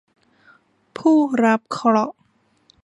[0.97, 2.15] ผู้รับเคราะห์